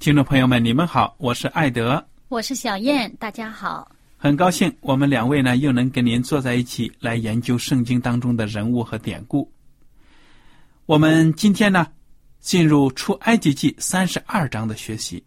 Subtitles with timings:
[0.00, 9.52] 听众朋友们，你们好，我是艾德，我是小燕，大家好，很高兴我们两位呢又能跟您坐在一起来研究圣经当中的人物和典故。
[10.86, 11.86] 我们今天呢
[12.38, 15.22] 进入出埃及记三十二章的学习。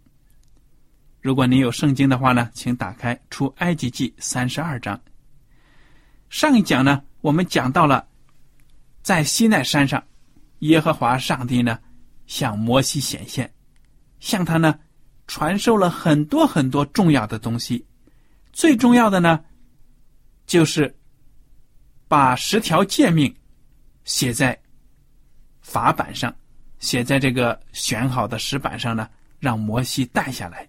[1.21, 4.99] 如果您有圣经的话呢，请打开出埃及记三十二章。
[6.31, 8.03] 上一讲呢，我们讲到了
[9.03, 10.03] 在西奈山上，
[10.61, 11.77] 耶和华上帝呢
[12.25, 13.47] 向摩西显现。
[14.23, 14.79] 向他呢，
[15.27, 17.85] 传授了很多很多重要的东西，
[18.53, 19.43] 最重要的呢，
[20.45, 20.97] 就是
[22.07, 23.35] 把十条诫命
[24.05, 24.57] 写在
[25.59, 26.33] 法板上，
[26.79, 30.65] 写在这个选好的石板上呢，让摩西带下来。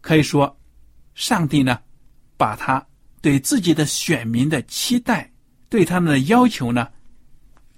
[0.00, 0.58] 可以说，
[1.14, 1.80] 上帝呢，
[2.36, 2.84] 把他
[3.22, 5.30] 对自己的选民的期待，
[5.68, 6.88] 对他们的要求呢，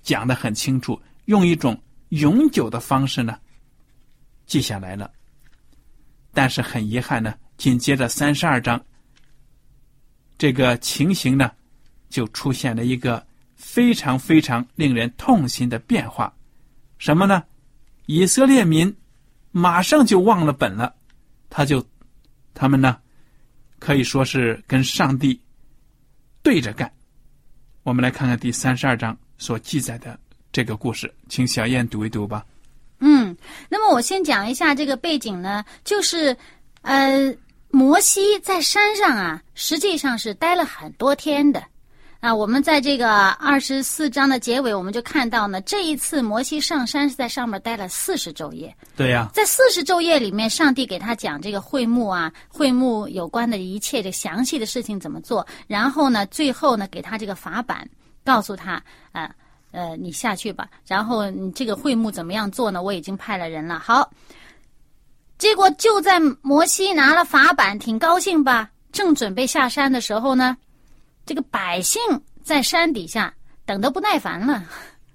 [0.01, 1.79] 讲得很清楚，用一种
[2.09, 3.39] 永久的方式呢。
[4.51, 5.09] 记下来了，
[6.35, 8.85] 但是很遗憾呢，紧接着三十二章，
[10.37, 11.53] 这个情形呢，
[12.09, 13.25] 就出现了一个
[13.55, 16.35] 非常非常令人痛心的变化，
[16.99, 17.45] 什么呢？
[18.07, 18.93] 以色列民
[19.53, 20.93] 马上就忘了本了，
[21.49, 21.87] 他就
[22.53, 23.01] 他们呢，
[23.79, 25.41] 可以说是跟上帝
[26.43, 26.93] 对着干。
[27.85, 30.19] 我们来看看第三十二章所记载的
[30.51, 32.45] 这个故事，请小燕读一读吧。
[33.01, 33.37] 嗯，
[33.69, 36.37] 那么我先讲一下这个背景呢，就是，
[36.83, 37.35] 呃，
[37.71, 41.63] 摩西在山上啊，实际上是待了很多天的，
[42.21, 48.75] 啊，我们在这个二十四章的结尾，我们就看到呢，这一次摩西上山是在上面待了四十昼夜。
[48.97, 57.89] 对呀，在四十昼夜里面，上帝给他讲这个会幕啊，会幕有关的一切的详细的事情怎么做，然后呢，最后呢，给他这个法版，
[58.25, 58.73] 告诉他
[59.13, 59.23] 啊。
[59.23, 59.35] 呃，
[59.97, 60.69] 你下去吧。
[60.87, 62.83] 然后你这个会幕怎么样做呢？
[62.83, 63.79] 我已经派了人了。
[63.79, 64.11] 好，
[65.39, 68.71] 结果就在摩西拿了法板，挺高兴吧？
[68.91, 70.57] 正准备下山的时候呢，
[71.25, 72.01] 这个百姓
[72.43, 73.33] 在山底下
[73.65, 74.65] 等得不耐烦了，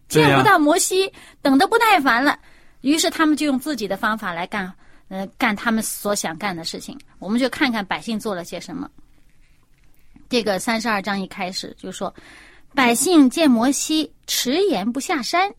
[0.07, 1.11] 见不到摩西，
[1.41, 2.39] 等得不耐烦了。
[2.79, 4.71] 于是他们就用自己的方法来干，
[5.09, 6.97] 呃，干他们所想干的事情。
[7.19, 8.89] 我们就看看百姓做了些什么。
[10.29, 12.13] 这个三十二章一开始就说。
[12.75, 15.49] 百姓见摩西迟延不下山，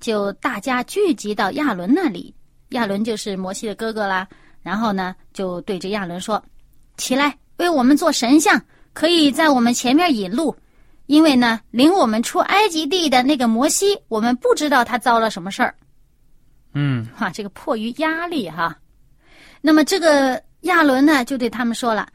[0.00, 2.34] 就大家聚集到亚伦那里。
[2.70, 4.28] 亚伦就是摩西的哥哥啦。
[4.60, 6.42] 然后呢，就对着亚伦说
[6.98, 8.60] ：“起来，为我们做神像，
[8.92, 10.54] 可以在我们前面引路。
[11.06, 15.72] 因为呢，领我们出埃及地的那个摩西，我们不知道他遭了什么事儿。”
[16.74, 18.76] 嗯，哈，这个迫于压力哈。
[19.60, 22.08] 那么这个亚伦呢，就对他们说了。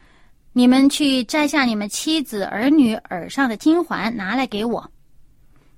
[0.56, 4.88] 你们去摘下你们妻子儿女耳上的金环，拿来给我。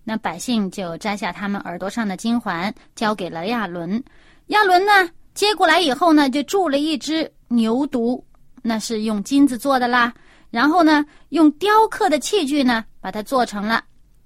[0.03, 4.03] 那百姓就摘下他们耳朵上的金环，交给了亚伦。
[4.47, 8.21] 亚伦呢，接过来以后呢，就铸了一只牛犊，
[8.61, 10.13] 那是用金子做的啦。
[10.51, 13.81] 然后呢，用雕刻的器具呢，把它做成了，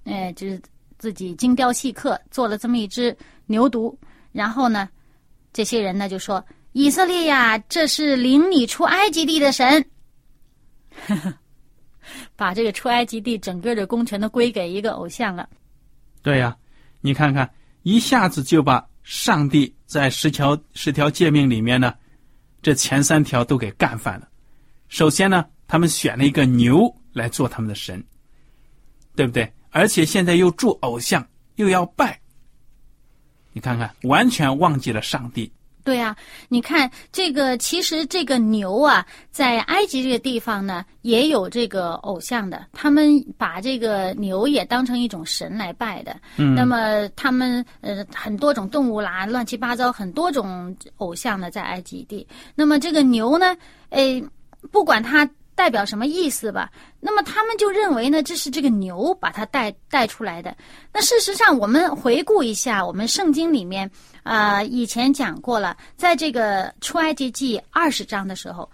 [0.05, 0.59] 哎，就是
[0.97, 3.15] 自己精雕细刻做了这么一只
[3.45, 3.95] 牛犊。
[4.31, 4.89] 然后呢，
[5.53, 6.43] 这些人呢就说
[6.73, 9.85] ：“以色列呀，这是领你出埃及地的神。”
[12.35, 15.47] 把这个出埃及地整个的工程都归给一个偶像了。
[16.21, 16.57] 对呀、
[17.01, 17.49] 你看看，
[17.83, 21.93] 一下子就把上帝在十条十条诫命里面呢，
[22.61, 24.27] 这前三条都给干翻了。
[24.87, 28.03] 首先呢，他们选了一个牛来做他们的神，
[29.15, 29.51] 对不对？
[29.71, 31.25] 而且现在又铸偶像，
[31.55, 32.19] 又要拜，
[33.53, 35.51] 你看看，完全忘记了上帝。
[35.89, 36.15] 对呀、
[36.49, 42.63] 你看这个，其实这个牛啊，在埃及这个地方呢，也有这个偶像的。
[42.73, 46.15] 他们把这个牛也当成一种神来拜的。
[46.37, 52.27] 嗯那么他们呃很多种动物啦，乱七八糟很多种偶像呢，在埃及地。
[52.53, 53.57] 那么这个牛呢，
[53.89, 54.23] 诶，
[54.71, 55.27] 不管它
[55.59, 56.71] 代表什么意思吧，
[57.01, 60.55] 那么他们就认为呢，这是这个牛把它带带出来的。
[60.93, 63.91] 那事实上，我们回顾一下，我们圣经里面
[64.23, 68.71] 啊、呃以前讲过了，在这个出埃及记二十章的时候，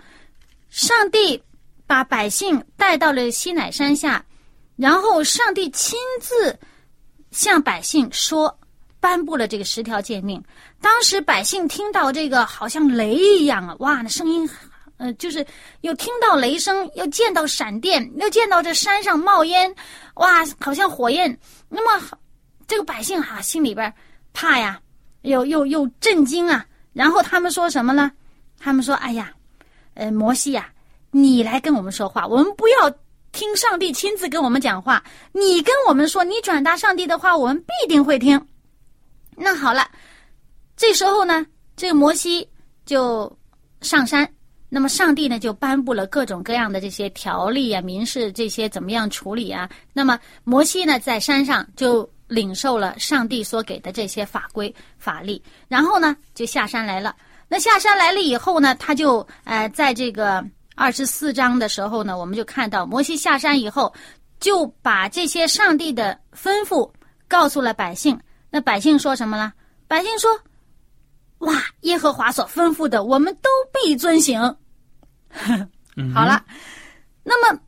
[0.69, 1.41] 上帝
[1.87, 4.23] 把百姓带到了西乃山下，
[4.75, 6.55] 然后上帝亲自
[7.31, 8.55] 向百姓说，
[8.99, 10.39] 颁布了这个十条诫命。
[10.81, 13.75] 当时百姓听到这个，好像雷一样啊！
[13.79, 14.47] 哇，那声音，
[14.97, 15.45] 呃，就是
[15.81, 19.73] 又听到雷声，又见到闪电，又见到这山上冒烟，
[20.15, 21.37] 哇，好像火焰。
[21.67, 22.17] 那么
[22.65, 23.93] 这个百姓哈、心里边
[24.33, 24.79] 怕呀，
[25.23, 26.65] 又又又震惊啊。
[26.93, 28.09] 然后他们说什么呢？
[28.57, 29.33] 他们说：“哎呀，
[29.95, 30.71] 呃，摩西呀、
[31.11, 32.89] 你来跟我们说话，我们不要
[33.33, 35.03] 听上帝亲自跟我们讲话，
[35.33, 38.41] 你跟我们说，你转达上帝的话，我们必定会听。”
[39.35, 39.91] 那好了，
[40.77, 41.45] 这时候呢，
[41.75, 42.49] 这个摩西
[42.85, 43.37] 就
[43.81, 44.25] 上山。
[44.75, 49.69] 那么上帝呢，就颁布了各种各样的这些条例啊、民事这些怎么样处理啊。
[49.93, 57.15] 那么摩西呢，在山上就领受了上帝所给的这些法规法律，然后呢，就下山来了。
[57.47, 60.43] 那下山来了以后呢，他就呃，在这个
[60.75, 63.93] 二十四章的时候呢，我们就看到摩西下山以后，
[64.41, 66.91] 就把这些上帝的吩咐
[67.29, 68.19] 告诉了百姓。
[68.49, 69.53] 那百姓说什么呢？
[69.87, 70.29] 百姓说
[71.47, 74.53] ：“哇，耶和华所吩咐的，我们都必遵行。”
[75.95, 76.43] 嗯好了，
[77.23, 77.59] 那么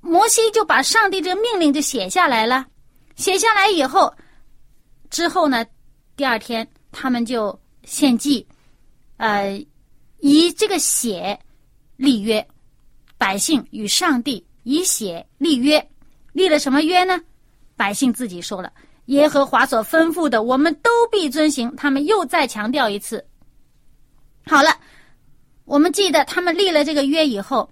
[0.00, 2.66] 摩西就把上帝这个命令就写下来了。
[3.16, 4.12] 写下来以后，
[5.10, 5.64] 之后呢，
[6.16, 8.46] 第二天他们就献祭，
[9.18, 9.64] 呃，
[10.18, 11.38] 以这个血
[11.96, 12.44] 立约，
[13.18, 15.90] 百姓与上帝以血立约，
[16.32, 17.20] 立了什么约呢？
[17.76, 18.72] 百姓自己说了，
[19.06, 21.74] 耶和华所吩咐的，我们都必遵行。
[21.76, 23.24] 他们又再强调一次。
[24.46, 24.70] 好了，
[25.64, 27.70] 我们记得他们立了这个约以后，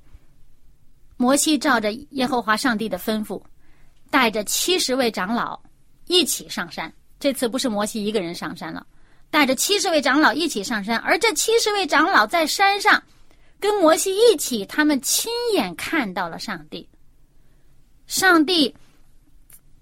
[1.16, 3.42] 摩西照着耶和华上帝的吩咐，
[4.10, 5.60] 带着七十位长老
[6.06, 6.92] 一起上山。
[7.19, 8.87] 这次不是摩西一个人上山了，
[9.31, 10.96] 带着七十位长老一起上山。
[10.98, 13.02] 而这七十位长老在山上
[13.58, 16.88] 跟摩西一起，他们亲眼看到了上帝。
[18.06, 18.75] 上帝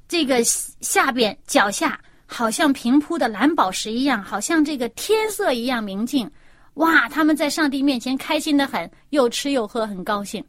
[0.09, 6.29] 这个下边脚下好像平铺的蓝宝石一样，好像这个天色一样明净。
[6.79, 10.45] 哇，他们在上帝面前开心的很，又吃又喝，很高兴，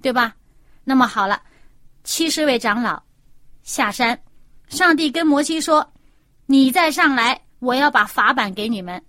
[0.00, 0.34] 对吧？
[0.84, 1.42] 那么好了，
[2.04, 3.02] 七十位长老
[3.64, 4.16] 下山，
[4.68, 5.84] 上帝跟摩西说
[6.46, 9.02] ：“你再上来，我要把法版给你们。”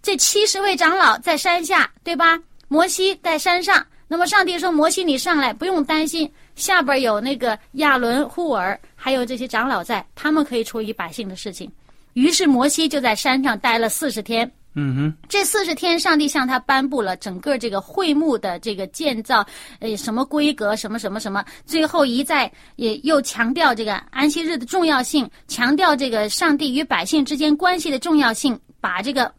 [0.00, 2.40] 这七十位长老在山下，对吧？
[2.68, 3.86] 摩西在山上。
[4.08, 11.70] 那么上帝说：“摩西，你上来，不用担心，下边有那个亚伦、户尔，还有这些长老在，他们可以处理百姓的事情。”
[12.14, 14.50] 于是摩西就在山上待了四十天。
[14.76, 19.46] 嗯哼，这四十天，上帝向他颁布了整个这个会幕的这个建造，
[19.78, 29.32] 呃，什么规格，什么什么什么，最后一再也又强调这个安息日的重要性，强调这个上帝与百姓之间关系的重要性，把这个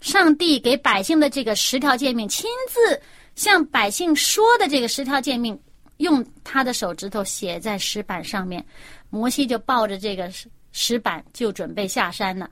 [0.00, 3.00] 上帝给百姓的这个十条诫命，亲自
[3.34, 5.58] 向百姓说的这个十条诫命，
[5.96, 8.62] 用他的手指头写在石板上面，
[9.08, 12.50] 摩西就抱着这个石石板就准备下山了。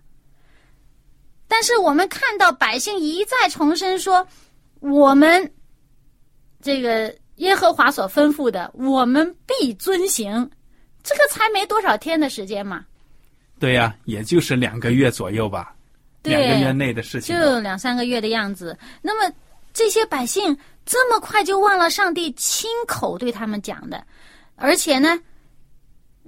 [1.46, 4.26] 但是我们看到百姓一再重申说，
[4.80, 5.52] 我们
[6.60, 10.50] 这个耶和华所吩咐的，我们必遵行。
[11.02, 12.82] 这个才没多少天的时间嘛，
[13.58, 15.74] 对呀、也就是两个月左右吧，
[16.22, 17.38] 对两个月内的事情。
[17.38, 18.74] 就两三个月的样子。
[19.02, 19.30] 那么
[19.74, 24.02] 这些百姓这么快就忘了上帝亲口对他们讲的，
[24.56, 25.20] 而且呢，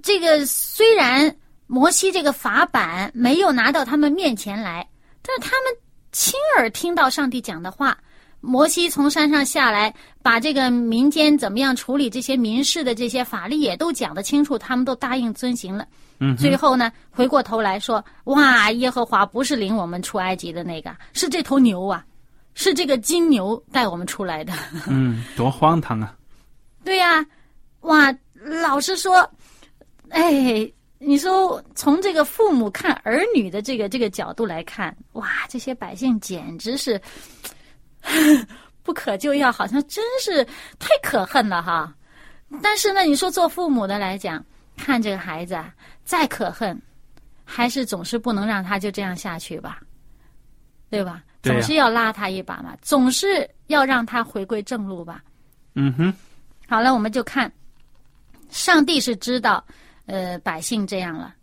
[0.03, 4.87] 这个虽然摩西这个法版没有拿到他们面前来，
[5.27, 5.75] 但是他们
[6.13, 7.97] 亲耳听到上帝讲的话。
[8.39, 15.85] 摩西从山上下来，把这个民间怎么样处理这些民事的这些法律也都讲得清楚，他们都答应遵行了。
[16.19, 22.05] 嗯，最后呢，回过头来说：“哇，耶和华不是领我们出埃及的那个，是这头牛啊，
[22.53, 24.53] 是这个金牛带我们出来的。
[24.87, 26.15] 嗯，多荒唐啊！”
[26.85, 27.25] 对呀、
[27.81, 28.15] 哇，
[28.63, 29.27] 老实说，
[30.09, 36.99] 哎，你说从这个父母看儿女的这个这个角度来看，哇，这些百姓简直是
[38.81, 40.43] 不可救药，好像真是
[40.79, 41.93] 太可恨了哈。
[42.61, 44.43] 但是呢，你说做父母的来讲，
[44.77, 45.73] 看这个孩子啊，
[46.03, 46.81] 再可恨，
[47.43, 49.81] 还是总是不能让他就这样下去吧，
[50.89, 51.23] 对吧？
[51.43, 55.23] 总是要拉他一把嘛，总是要让他回归正路吧。
[55.75, 56.13] 嗯哼，
[56.67, 57.51] 好了，我们就看，
[58.49, 59.63] 上帝是知道，
[60.07, 61.35] 呃，百姓这样了，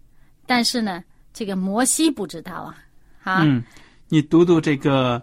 [0.47, 2.77] 但是呢，这个摩西不知道啊，
[3.23, 3.63] 啊，嗯，
[4.09, 5.23] 你读读这个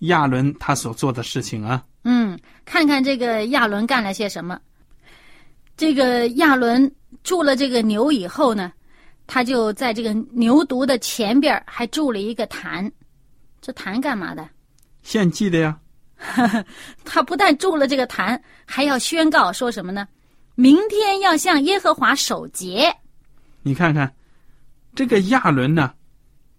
[0.00, 1.84] 亚伦他所做的事情啊。
[2.04, 4.60] 嗯，看看这个亚伦干了些什么。
[5.76, 8.70] 这个亚伦铸了这个牛以后呢，
[9.26, 12.92] 他就在这个牛犊的前边还铸了一个坛，
[13.62, 14.46] 这坛干嘛的？
[15.02, 15.80] 献祭的呀，
[17.02, 20.06] 他不但铸了这个坛，还要宣告说什么呢？
[20.54, 22.94] 明天要向耶和华守节。
[23.62, 24.12] 你看看
[24.94, 25.92] 这个亚伦呢，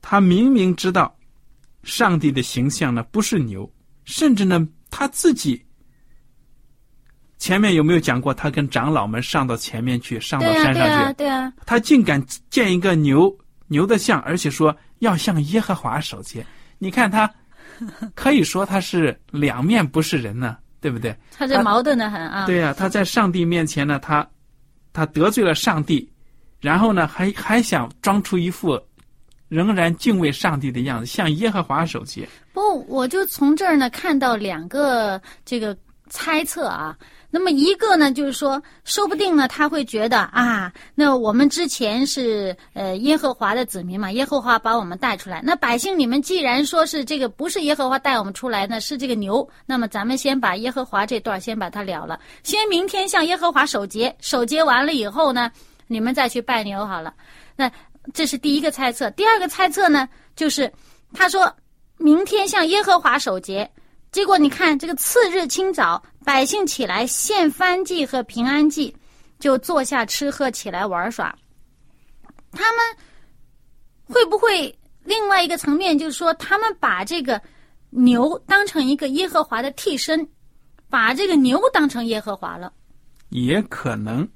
[0.02, 1.16] 他明明知道
[1.84, 3.72] 上帝的形象呢不是牛，
[4.04, 5.64] 甚至呢他自己
[7.38, 8.34] 前面有没有讲过？
[8.34, 13.36] 他跟长老们上到前面去，上到对啊，山上去，对啊，对啊，他竟敢建一个牛
[13.68, 16.46] 牛的像，而且说要向耶和华守节。
[16.80, 17.32] 你看他，
[18.16, 21.18] 可以说他是两面不是人呢，对不对？
[21.36, 22.46] 他这矛盾的很啊。
[22.46, 24.24] 对呀、他在上帝面前呢，他
[24.94, 26.08] 他得罪了上帝，
[26.62, 28.80] 然后呢，还还想装出一副
[29.48, 32.30] 仍然敬畏上帝的样子，向耶和华守节。
[32.54, 35.76] 不，我就从这儿呢看到两个这个
[36.08, 36.96] 猜测啊。
[37.38, 45.42] 那么一个呢，就是说，说不定呢，他会觉得啊，那我们之前是呃耶和华的子民嘛，耶和华把我们带出来。
[45.44, 55.52] 那百姓你们既然说是这个不是耶和华带我们出来，呢是这个牛，那么咱们先把耶和华这段先把它了了，先明天向耶和华守节，守节完了以后呢，
[55.88, 57.14] 你们再去拜牛好了。
[57.58, 57.70] 那
[58.14, 59.10] 这是第一个猜测。
[59.12, 60.72] 第二个猜测呢，就是
[61.14, 61.54] 他说
[61.98, 63.70] 明天向耶和华守节。
[64.12, 68.94] 结果你看，这个次日清早，百姓起来献番祭和平安祭，
[69.40, 71.34] 就坐下吃喝，起来玩耍。
[72.52, 72.80] 他们
[74.06, 77.40] 会不会另外一个层面，就是说，他们把这个
[77.92, 80.28] 牛当成一个耶和华的替身，
[80.90, 82.74] 把这个牛当成耶和华了？
[83.30, 84.28] 也可能，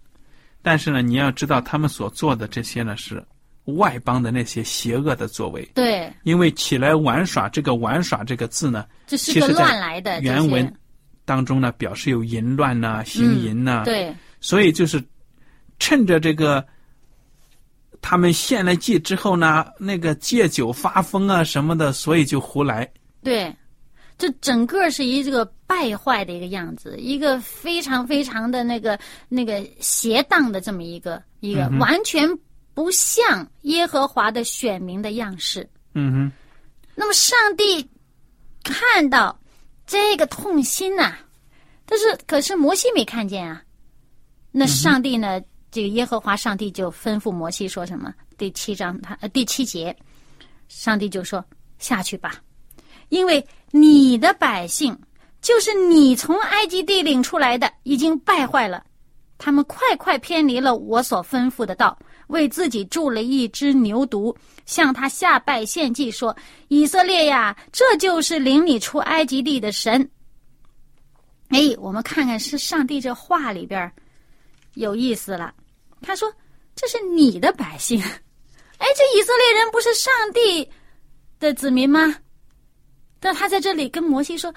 [0.62, 3.26] 但是呢，你要知道他们所做的这些呢是
[3.66, 10.72] 外邦的那些邪恶的作为，对，因为起来玩耍这个“玩耍”这个字呢，这是个乱来的原文
[11.30, 15.00] 当中呢表示有淫乱呐、行淫呐、对，所以就是
[15.78, 16.66] 趁着这个
[18.02, 22.92] 他们献了祭之后呢，那个借酒发疯啊什么的，所以就胡来。
[23.22, 23.56] 对，
[24.18, 32.28] 这整个是一这个败坏的一个样子，一个非常非常的那个那个邪荡的这么一个一个，嗯完全
[32.74, 35.70] 不像耶和华的选民的样式。
[35.94, 36.32] 嗯哼，
[36.96, 37.88] 那么上帝
[38.64, 39.39] 看到
[39.90, 41.16] 这个痛心呐、
[41.84, 43.64] 但是可是摩西没看见啊。
[44.52, 45.42] 那上帝呢？
[45.72, 48.14] 这个耶和华上帝就吩咐摩西说什么？
[48.38, 49.96] 第七章他呃第七节，
[50.68, 51.44] 上帝就说
[51.80, 52.36] 下去吧，
[53.10, 54.96] 因为你的百姓
[55.42, 58.84] 就是你从埃及地领出来的，已经败坏了，
[59.40, 61.98] 他们快快偏离了我所吩咐的道，
[62.30, 66.36] 为自己铸了一只牛犊，向他下拜献祭，说
[66.70, 70.10] ：“以色列呀，这就是领你出埃及地的神。”
[71.50, 73.92] 哎，我们看看是上帝这话里边儿
[74.76, 75.54] 有意思了。
[76.02, 76.32] 他说
[76.76, 78.00] ：“这是你的百姓。
[78.78, 80.70] ”哎，这以色列人不是上帝
[81.40, 82.16] 的子民吗？
[83.20, 84.54] 但他在这里跟摩西说：“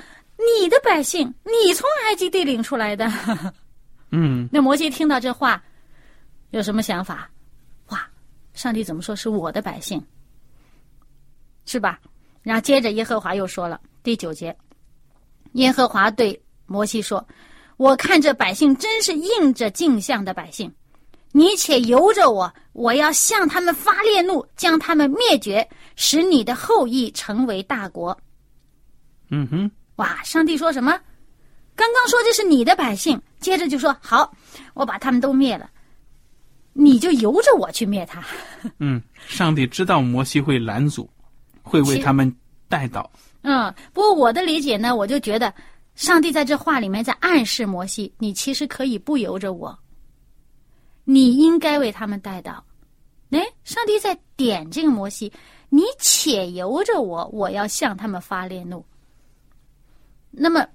[0.60, 3.10] 你的百姓，你从埃及地领出来的。
[4.12, 5.60] ”嗯，那摩西听到这话，
[6.50, 7.28] 有什么想法？
[8.52, 10.02] 哇，上帝怎么说是我的百姓，
[11.64, 11.98] 是吧？
[12.42, 14.56] 然后接着耶和华又说了第九节，
[15.52, 17.26] 耶和华对摩西说
[17.76, 20.72] ：“我看这百姓真是应着镜像的百姓，
[21.32, 28.18] 你且由着我，我要向他们发烈怒，将他们灭绝，使你的后裔成为大国。”
[29.30, 30.22] 嗯哼，哇！
[30.24, 31.00] 上帝说什么？
[31.74, 34.34] 刚刚说这是你的百姓，接着就说好，
[34.74, 35.70] 我把他们都灭了，
[36.72, 38.24] 你就由着我去灭他。
[38.78, 41.08] 嗯，上帝知道摩西会拦阻，
[41.62, 42.34] 会为他们
[42.68, 43.10] 带导。
[43.42, 45.52] 嗯，不过我的理解呢，我就觉得
[45.94, 49.78] 上帝在这话里面在暗示摩西，你其实可以不由着我，
[51.04, 52.64] 你应该为他们带导。
[53.30, 55.32] 哎，上帝在点这个摩西，
[55.70, 58.84] 你且由着我，我要向他们发烈怒。
[60.30, 60.66] 那么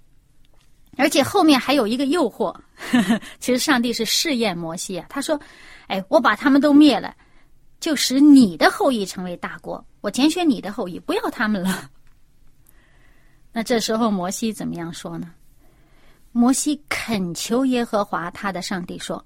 [0.98, 2.56] 而且后面还有一个诱惑，
[3.40, 5.06] 其实上帝是试验摩西啊。
[5.10, 5.40] 他说
[5.88, 7.16] ：“哎，我把他们都灭了，
[7.80, 9.84] 就使你的后裔成为大国。
[10.02, 11.90] 我拣选你的后裔，不要他们了。
[13.52, 15.34] ”那这时候摩西怎么样说呢？
[16.32, 19.26] 摩西恳求耶和华他的上帝说：“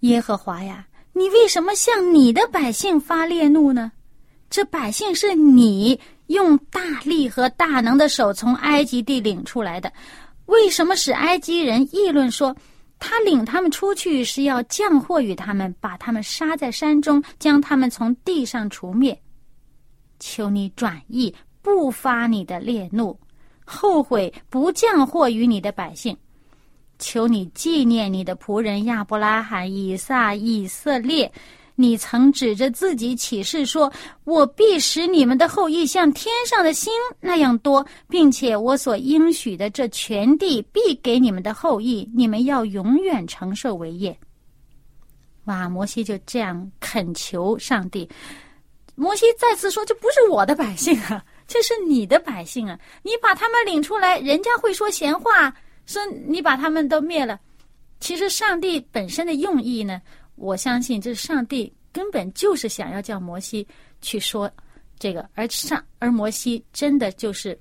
[0.00, 3.90] 耶和华呀，你为什么向你的百姓发烈怒呢？
[4.50, 9.90] 这百姓是你用大力和大能的手从埃及地领出来的。”
[10.48, 12.56] 为什么使埃及人议论说，
[12.98, 19.18] 他领他们出去是要降祸于他们，把他们杀在山中，将他们从地上除灭？
[20.18, 23.18] 求你转意，不发你的烈怒，
[23.64, 26.16] 后悔不降祸于你的百姓。
[26.98, 31.30] 求你纪念你的仆人亚伯拉罕、以撒、以色列。
[31.80, 33.90] 你曾指着自己起誓说
[34.26, 44.18] ：“我必使你们的后裔像天上的星那样多，并且我所应许的这全地必给你们的后裔，你们要永远承受为业。”
[45.46, 45.68] 哇！
[45.68, 48.10] 摩西就这样恳求上帝。
[48.96, 52.76] 摩西再次说：“这不是我的百姓啊，这是你的百姓啊！
[53.04, 55.54] 你把他们领出来，人家会说闲话，
[55.86, 57.38] 说你把他们都灭了。
[58.00, 60.02] 其实上帝本身的用意呢？”
[60.38, 63.66] 我相信，这上帝根本就是想要叫摩西
[64.00, 64.50] 去说
[64.98, 67.58] 这个，而上而摩西真的就是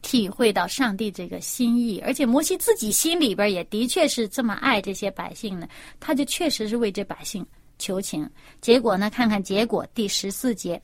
[0.00, 7.44] 体会到上帝这个心意，而且摩西自己心里边也的确是这么爱这些百姓呢，他就确实是为这百姓
[7.78, 8.28] 求情。
[8.60, 10.80] 结果呢，看看结果第十四节，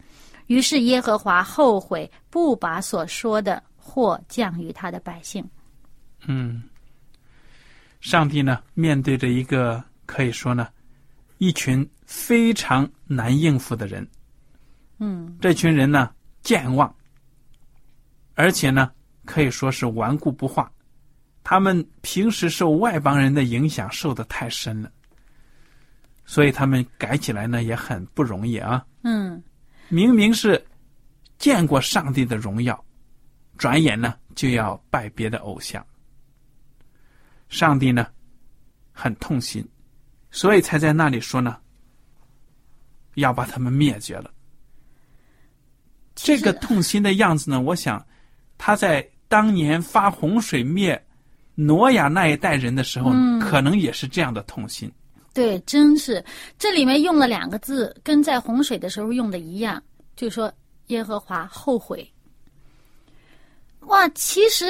[0.49, 5.49] 于是耶和华后悔不把所说的祸降于他的百姓。
[6.26, 6.64] 嗯，
[8.00, 10.69] 上帝呢，面对着一个可以说呢。
[11.38, 14.07] 一群非常难应付的人，
[14.99, 16.11] 嗯，这群人呢
[16.42, 16.92] 健忘，
[18.35, 18.90] 而且呢
[19.25, 20.71] 可以说是顽固不化。
[21.45, 24.92] 他们平时受外邦人的影响受的太深了，
[26.26, 28.85] 所以他们改起来呢也很不容易啊。
[29.03, 29.42] 嗯，
[29.88, 30.62] 明明是
[31.38, 32.85] 见过上帝的荣耀，
[33.57, 35.85] 转眼呢就要拜别的偶像。
[37.48, 38.07] 上帝呢
[38.92, 39.66] 很痛心。
[40.31, 41.57] 所以才在那里说呢，
[43.14, 44.31] 要把他们灭绝了。
[46.14, 48.05] 这个痛心的样子呢，我想
[48.59, 51.03] 他在当年发洪水灭
[51.55, 53.11] 挪亚那一代人的时候，
[53.41, 54.91] 可能也是这样的痛心。
[55.33, 56.23] 对，真是
[56.59, 59.83] 这里面用了两个字，跟在洪水的时候用的一样，
[60.14, 60.53] 就说
[60.88, 62.07] 耶和华后悔。
[63.81, 64.67] 哇，其实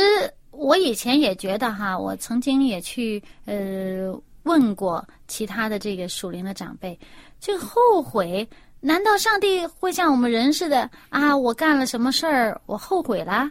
[0.51, 4.17] 我以前也觉得哈，我曾经也去呃。
[4.45, 6.99] 问过其他的这个属灵的长辈，
[7.39, 8.49] 这个后悔，
[8.81, 11.37] 难道上帝会像我们人似的啊？
[11.37, 13.51] 我干了什么事儿，我后悔了，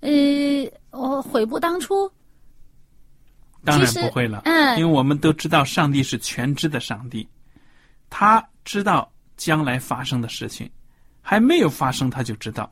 [0.00, 0.10] 呃，
[0.90, 2.08] 我悔不当初。
[3.64, 7.26] 当然不会了，嗯，因为我们都知道上帝是全知的上帝，
[8.08, 10.70] 他知道将来发生的事情，
[11.20, 12.70] 还没有发生他就知道，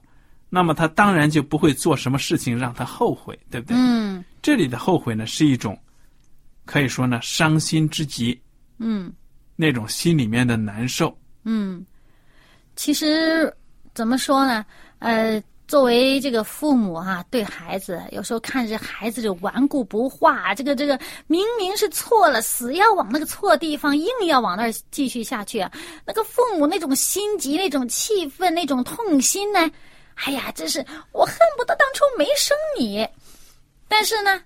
[0.49, 3.77] 那么他当然就不会做什么事情让他后悔，对不对？
[3.77, 5.77] 嗯，这里的后悔呢是一种。
[6.67, 8.39] 可以说呢，伤心之极，
[8.79, 9.13] 嗯，
[9.55, 11.87] 那种心里面的难受，嗯，
[12.75, 13.51] 其实
[13.95, 14.67] 怎么说呢？
[14.99, 20.99] 呃，作为这个父母哈，对孩子有时候看着孩子就顽固不化，这个这个
[21.29, 25.71] 明明是错了，死要往那个错地方，硬要往那儿继续下去啊，
[26.05, 29.71] 那个父母那种心急、那种气愤、那种痛心呢，
[30.17, 33.09] 哎呀，真是我恨不得当初没生你，
[33.87, 34.43] 但是呢，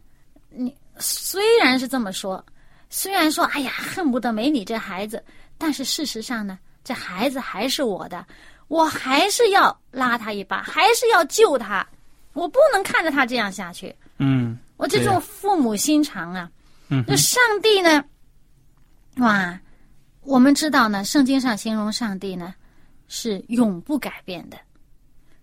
[0.51, 0.77] 你。
[1.01, 2.45] 虽然是这么说，
[2.91, 5.23] 虽然说哎呀恨不得没你这孩子，
[5.59, 8.25] 但是事实上呢，这孩子还是我的，
[8.69, 11.87] 我还是要拉他一把，还是要救他，
[12.35, 13.95] 我不能看着他这样下去。
[14.19, 16.51] 嗯，我这种父母心肠啊，
[16.89, 18.05] 嗯，那上帝呢？
[19.17, 19.59] 哇，
[20.23, 22.55] 我们知道呢，圣经上形容上帝呢
[23.09, 24.59] 是永不改变的，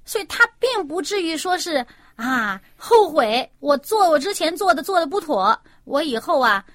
[0.05, 1.85] 所以他并不至于说是。
[2.17, 6.65] 啊，后悔我做我之前做的做的不妥，我以后啊，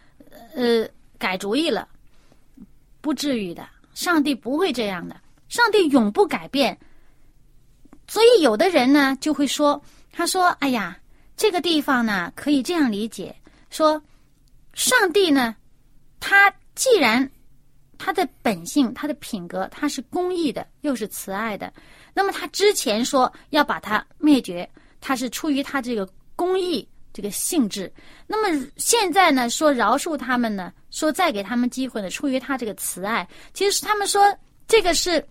[0.54, 1.86] 呃，改主意了，
[3.00, 3.68] 不至于的。
[3.92, 6.78] 上帝不会这样的，上帝永不改变。
[8.06, 10.96] 所以有的人呢就会说，他说：“哎呀，
[11.36, 13.34] 这个地方呢可以这样理解，
[13.68, 14.00] 说
[14.74, 15.56] 上帝呢，
[16.20, 17.28] 他既然
[17.98, 21.72] 他的本性、他的品格，他是公义的，又是慈爱的，
[22.14, 24.68] 那么他之前说要把他灭绝。”
[25.02, 27.92] 他是出于他这个公义这个性质，
[28.26, 33.28] 那么现在呢说饶恕他们呢，说再给他们机会呢，出于他这个慈爱。
[33.52, 34.34] 其实他们说
[34.66, 35.22] 这个是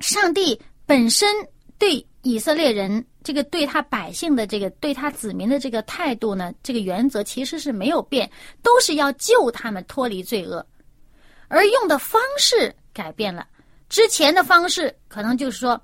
[0.00, 1.28] 上帝本身
[1.76, 8.30] 对以色列人这个对他百姓的这个对他子民的这个态度呢，这个原则其实是没有变，
[8.62, 10.64] 都是要救他们脱离罪恶，
[11.48, 13.46] 而用的方式改变了。
[13.90, 15.78] 之前的方式可能就是说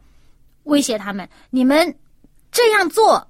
[0.65, 1.95] 威胁他们，你们
[2.53, 3.27] 这样做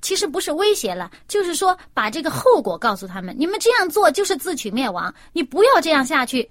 [0.00, 6.50] 其实不是威胁了，就是说把这个后果告诉他们，你们这样做就是自取灭亡，你不要这样下去。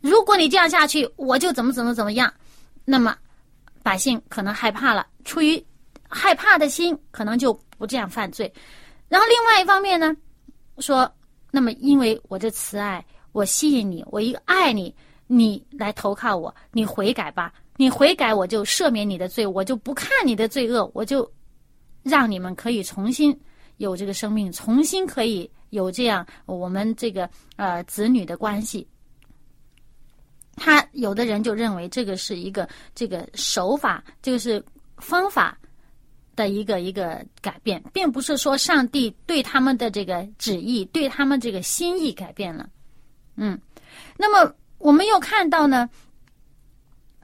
[0.00, 2.32] 如果你这样下去，我就怎么怎么怎么样，
[2.84, 3.16] 那么。
[3.80, 5.64] 百姓可能害怕了，出于
[6.10, 8.52] 害怕的心，可能就不这样犯罪。
[9.08, 10.14] 然后另外一方面呢，
[10.78, 11.10] 说，
[11.50, 14.94] 那么因为我这慈爱，我吸引你，我一个爱你，
[15.26, 21.30] 你来投靠我，你悔改吧，你悔改，我就赦免你的罪，我就不看你的罪恶，我就
[22.02, 23.38] 让你们可以重新
[23.76, 28.86] 有这个生命，重新可以有这样我们这个呃子女的关系。
[30.56, 34.60] 他有的人就认为这个是一个这个手法，就是
[34.96, 35.56] 方法
[36.34, 42.68] 的一个一个改变，并不是说上帝对他们的这个旨意、对他们这个心意改变了。
[43.36, 43.56] 嗯，
[44.16, 45.88] 那么我们又看到呢，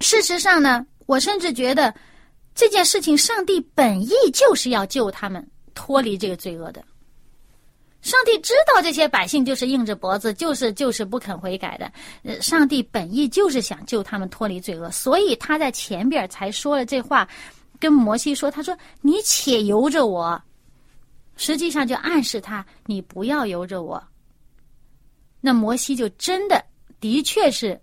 [0.05, 1.93] 事实上呢，我甚至觉得
[2.55, 6.85] 这件事情，上帝本意就是要救他们脱离这个罪恶的。
[8.03, 11.91] 上帝知道这些百姓就是硬着脖子，就是就是不肯悔改的。
[12.23, 17.27] 呃，上帝本意就是想救他们脱离罪恶，所以他在前边才说了这话，
[17.81, 20.41] 跟摩西说：“他说你且由着我。”
[21.37, 24.01] 实际上就暗示他你不要由着我。
[25.41, 26.63] 那摩西就真的
[27.01, 27.81] 的确是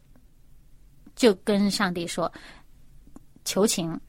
[1.15, 2.31] 就跟上帝说
[3.45, 3.99] 求情，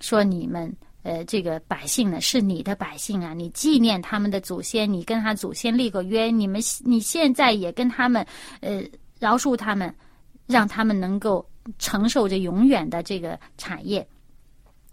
[0.00, 0.74] 说你们。
[1.04, 8.26] 呃，这个百姓呢是你的百姓啊，你纪念他们的祖先，你跟他祖先立个约，你们你现在也跟他们
[8.60, 8.82] 呃
[9.18, 9.94] 饶恕他们，
[10.46, 14.06] 让他们能够承受着永远的这个产业。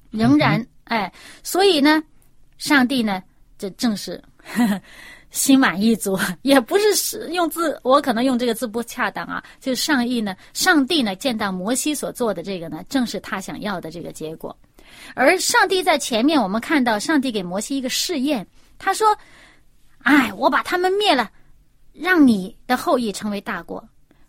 [0.09, 1.11] 仍然哎，
[1.43, 2.01] 所以呢，
[2.59, 3.21] 上帝呢，
[3.57, 4.23] 这正是
[5.35, 9.43] 心满意足， 也不是使用字，我可能用这个字不恰当啊。
[9.59, 14.57] 就是上意呢，上帝呢见到摩西所做的这个呢，正是他想要的这个结果。
[15.13, 18.47] 而上帝在前面，我们看到上帝给摩西一个试验，
[18.79, 19.07] 他说
[20.03, 21.29] ：“哎，我把他们灭了，
[21.91, 23.83] 让你的后裔成为大国。”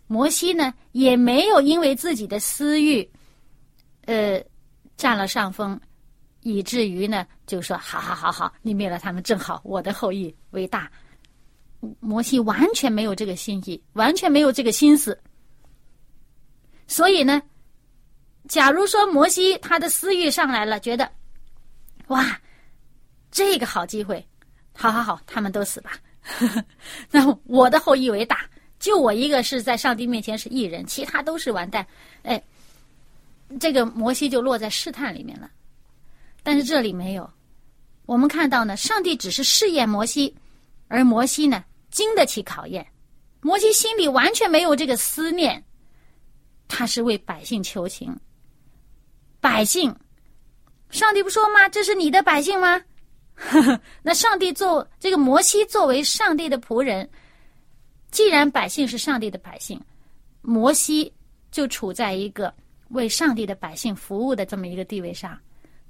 [0.07, 3.09] 摩西呢，也没有因为自己的私欲，
[4.05, 4.43] 呃，
[4.97, 5.79] 占了上风，
[6.47, 10.89] 以至于呢，就说：“好好好好，你灭了他们正好，我的后裔为大。”
[11.99, 15.19] 摩西完全没有这个心意，完全没有这个心思，
[16.87, 17.41] 所以呢。
[18.47, 21.11] 假如说摩西他的私欲上来了，觉得，
[22.07, 22.39] 哇，
[23.29, 24.25] 这个好机会，
[24.73, 25.99] 好好好，他们都死吧。
[27.11, 31.85] 那我的后裔为大，就我一个是在上帝面前是异人，其他都是完蛋。
[32.23, 32.41] 哎，
[33.59, 35.51] 这个摩西就落在试探里面了。
[36.47, 37.29] 但是这里没有，
[38.05, 40.33] 我们看到呢，上帝只是试验摩西，
[40.87, 42.87] 而摩西呢经得起考验。
[43.41, 45.61] 摩西心里完全没有这个思念，
[46.69, 48.17] 他是为百姓求情。
[49.41, 49.93] 百姓，
[50.89, 51.67] 上帝不说吗？
[51.67, 52.81] 这是你的百姓吗？
[54.01, 57.09] 那上帝做这个摩西作为上帝的仆人，
[58.09, 59.77] 既然百姓是上帝的百姓，
[60.41, 61.13] 摩西
[61.51, 62.53] 就处在一个
[62.91, 65.37] 为上帝的百姓服务的这么一个地位上，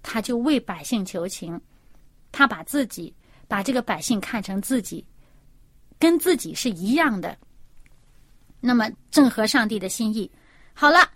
[0.10, 1.60] 他就为百姓求情，
[2.32, 3.14] 他把自己
[3.46, 5.06] 把这个百姓看成自己，
[6.00, 7.38] 跟自己是一样的，
[8.62, 10.32] 那么正合上帝的心意。
[10.74, 11.10] 好了。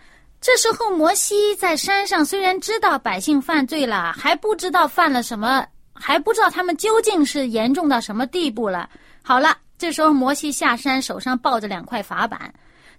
[0.44, 8.90] 这时候，摩西在山上，虽然知道百姓犯罪了，还不知道犯了什么，还不知道他们究竟是严重到什么地步了。
[9.22, 12.52] 好了，这时候摩西下山，手上抱着两块法板。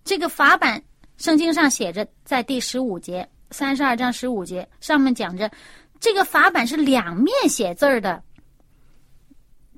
[0.05, 0.81] 这个法板，
[1.17, 5.51] 圣经上写着，在第十五节，三十二章十五节上面讲着，
[6.03, 8.21] 这个法板是两面写字儿的。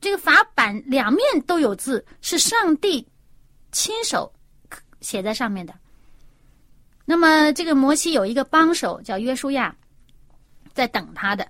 [0.00, 3.06] 这个法板两面都有字，是上帝
[3.72, 4.32] 亲手
[5.02, 5.74] 写在上面的。
[7.04, 9.76] 那么，这个摩西有一个帮手叫约书亚，
[10.72, 11.46] 在等他的。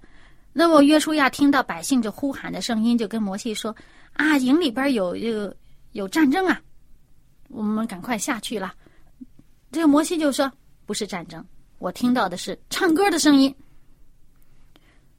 [0.53, 3.75] 那么，约书亚听到百姓这呼喊的声音，就跟摩西说
[4.15, 5.55] ：“啊，营里边有有
[5.93, 6.61] 有战争啊，
[7.49, 8.75] 我们赶快下去了。”
[9.71, 10.51] 这个摩西就说
[10.85, 11.45] ：“不是战争，
[11.79, 13.55] 我听到的是唱歌的声音。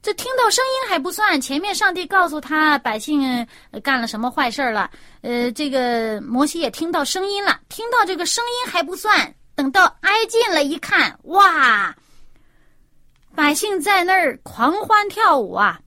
[0.06, 3.44] 这听到声音还不算，前面上帝告诉他百姓
[3.82, 4.88] 干了什么坏事了。
[5.22, 11.92] 呃，这个摩西也听到声音了，听到这个声音还不算。”等到挨近了一看，哇！
[13.34, 15.80] 百姓在那儿狂欢跳舞啊！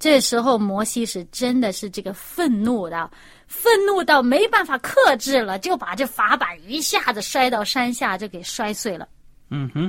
[0.00, 3.08] 这时候摩西是真的是这个愤怒的，
[3.46, 9.08] 愤怒到没办法克制了，就把这法板一下子摔到山下，就给摔碎了。
[9.50, 9.88] 嗯哼。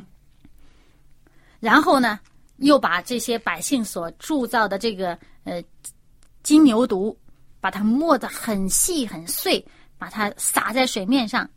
[1.59, 2.19] 然后呢，
[2.59, 5.63] 又把这些百姓所铸造的这个呃
[6.43, 7.15] 金牛犊，
[7.59, 9.65] 把它磨得很细很碎，
[9.97, 11.49] 把它撒在水面上，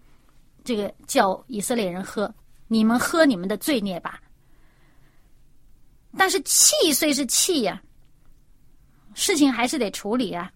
[0.65, 2.33] 这个叫以色列人喝，
[2.69, 4.21] 你们喝你们的罪孽吧。
[6.17, 7.81] 但是气虽是气呀，
[9.15, 10.51] 事情还是得处理啊。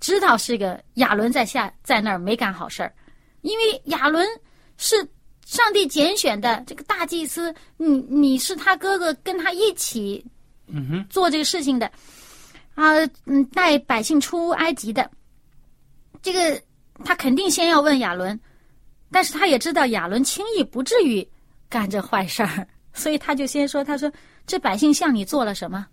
[0.00, 2.94] 知道是个亚伦在下在那儿没干好事儿，
[3.42, 4.26] 因为亚伦
[4.76, 5.08] 是
[5.46, 10.24] 上帝拣选的这个大祭司，你你是他哥哥，跟他一起
[10.66, 11.90] 嗯哼，做这个事情的
[12.74, 12.94] 啊，
[13.26, 15.10] 嗯，带百姓出埃及的，
[16.22, 16.60] 这个
[17.04, 18.38] 他肯定先要问亚伦，
[19.10, 21.26] 但是他也知道亚伦轻易不至于
[21.68, 24.10] 干这坏事儿， 所以他就先说：“他说
[24.46, 25.86] 这百姓向你做了什么？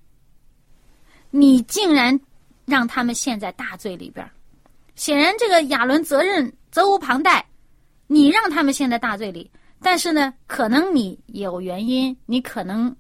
[1.30, 2.20] 你竟然
[2.66, 4.32] 让他们陷在大罪里边儿。
[4.96, 7.46] 显然，这个亚伦责任责无旁贷，
[8.12, 9.50] 你让他们陷在大罪里，
[9.82, 12.94] 但是呢，可能你有原因，你可能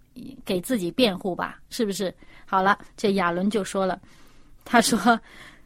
[0.46, 2.14] 给自己辩护吧，是不是？
[2.46, 4.00] 好了，这亚伦就说了，
[4.64, 4.98] 他说：“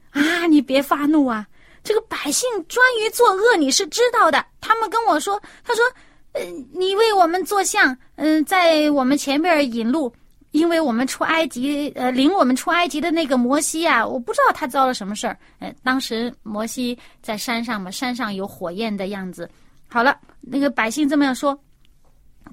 [0.10, 1.48] 啊，你别发怒啊！
[1.84, 4.44] 这个百姓专于作恶，你是知道的。
[4.60, 5.86] 他们跟我说，他说，
[6.32, 6.42] 呃，
[6.74, 10.12] 你为我们做像，嗯、在我们前面引路，
[10.56, 15.38] 因为我们出埃及，呃，领我们出埃及的那个摩西啊，我不知道他遭了什么事儿。
[15.60, 19.50] 呃，当时摩西在山上嘛，山上有火焰的样子。
[19.90, 21.60] 好了，那个百姓这么样说，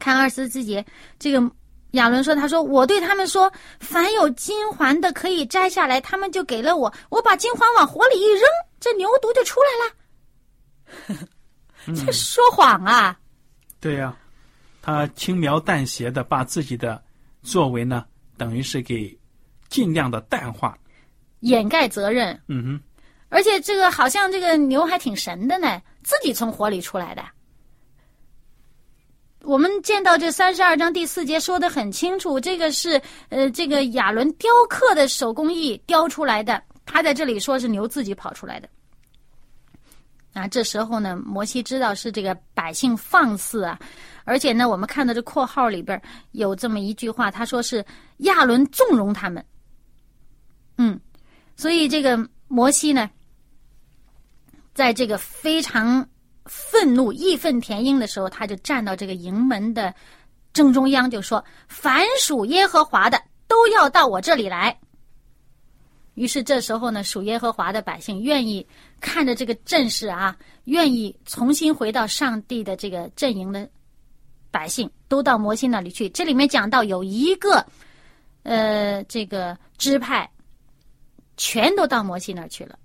[0.01, 0.85] 看二十四节，
[1.17, 1.41] 这个
[1.93, 6.93] 亚伦说：“他说我对他们说，凡有金环的可以摘下来，他们就给了我。
[7.09, 8.43] 我把金环往火里一扔，
[8.81, 9.71] 这牛犊就出来
[11.15, 11.25] 了。
[11.95, 13.17] 这说谎啊！
[13.79, 14.13] 对呀、
[14.81, 17.01] 他轻描淡写的把自己的
[17.43, 18.05] 作为呢，
[18.37, 19.17] 等于是给
[19.69, 20.77] 尽量的淡化。
[21.41, 22.81] 掩盖责任，嗯哼，
[23.29, 27.25] 而且这个好像这个牛还挺神的呢，自己从火里出来的。
[29.41, 38.69] 我们见到这三十二章第四节说的很清楚，这个是呃这个亚伦雕刻的手工艺雕出来的，他在这里说是牛自己跑出来的。
[40.33, 43.77] 啊，这时候呢，摩西知道是这个百姓放肆啊，
[44.25, 46.01] 而且呢，我们看到这括号里边
[46.33, 47.85] 有这么一句话，他说是
[48.19, 49.45] 亚伦纵容他们。
[50.79, 50.99] 嗯，
[51.57, 53.11] 所以这个摩西呢，
[54.75, 56.09] 在这个非常
[56.47, 59.95] 愤怒、义愤填膺的时候，他就站到这个营门的
[60.53, 64.77] 正中央，就说：“凡属耶和华的，都要到我这里来。”
[66.15, 68.67] 于是这时候呢，属耶和华的百姓愿意
[69.01, 73.69] 看着这个阵势啊，愿意重新回到上帝的这个阵营的
[74.53, 76.09] 百姓，都到摩西那里去。
[76.11, 77.67] 这里面讲到有一个，
[78.45, 80.31] 呃，这个支派，
[81.37, 82.79] 全都到摩西那儿去了，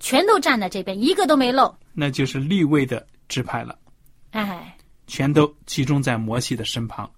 [0.00, 1.72] 全都站在这边，一个都没漏。
[1.92, 3.78] 那就是立位的支派了，
[4.30, 7.08] 哎，全都集中在摩西的身旁。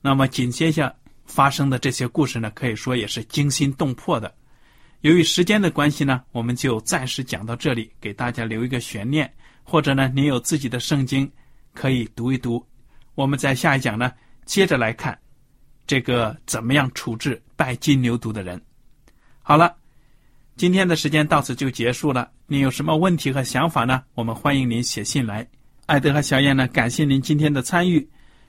[0.00, 0.94] 那么紧接下
[1.26, 4.32] 发生的这些故事呢，可以说也是惊心动魄的。
[5.00, 9.28] 由于时间的关系呢，我们就暂时讲到这里，给大家留一个悬念。
[9.64, 11.30] 或者呢，您有自己的圣经，
[11.72, 12.64] 可以读一读。
[13.14, 14.12] 我们在下一讲呢，
[14.44, 15.18] 接着来看
[15.86, 18.60] 这个怎么样处置拜金牛犊的人。
[19.42, 19.74] 好了，
[20.56, 22.30] 今天的时间到此就结束了。
[22.46, 24.02] 您有什么问题和想法呢？
[24.14, 25.46] 我们欢迎您写信来。
[25.86, 28.08] 艾德和小燕呢，感谢您今天的参与，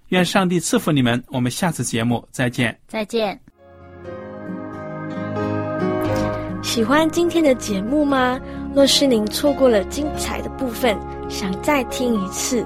[0.10, 1.22] 愿上帝赐福你们。
[1.28, 2.80] 我们下次节目再见。
[2.88, 3.40] 再见。
[6.62, 8.40] 喜欢今天的节目吗？
[8.74, 10.98] 若是您错过了精彩的部分，
[11.30, 12.66] 想再听一次，